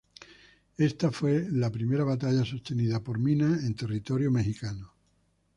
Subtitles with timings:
[0.79, 4.91] Esta fue la primera batalla sostenida por Mina en territorio mexicano.